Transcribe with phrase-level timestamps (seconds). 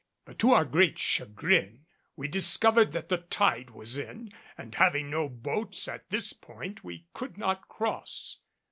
[0.25, 5.29] But to our great chagrin we discovered that the tide was in, and having no
[5.29, 8.39] boats at this point we could not cross.